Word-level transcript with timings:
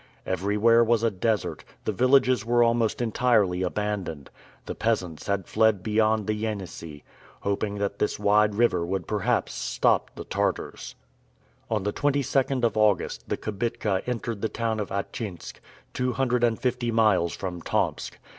Everywhere 0.25 0.83
was 0.83 1.03
a 1.03 1.11
desert; 1.11 1.63
the 1.85 1.91
villages 1.91 2.43
were 2.43 2.63
almost 2.63 3.03
entirely 3.03 3.61
abandoned. 3.61 4.31
The 4.65 4.73
peasants 4.73 5.27
had 5.27 5.45
fled 5.45 5.83
beyond 5.83 6.25
the 6.25 6.33
Yenisei, 6.33 7.03
hoping 7.41 7.75
that 7.75 7.99
this 7.99 8.17
wide 8.17 8.55
river 8.55 8.83
would 8.83 9.07
perhaps 9.07 9.53
stop 9.53 10.09
the 10.15 10.23
Tartars. 10.25 10.95
On 11.69 11.83
the 11.83 11.93
22d 11.93 12.63
of 12.63 12.75
August, 12.75 13.29
the 13.29 13.37
kibitka 13.37 14.01
entered 14.07 14.41
the 14.41 14.49
town 14.49 14.79
of 14.79 14.91
Atchinsk, 14.91 15.61
two 15.93 16.13
hundred 16.13 16.43
and 16.43 16.57
fifty 16.59 16.89
miles 16.89 17.35
from 17.35 17.61
Tomsk. 17.61 18.17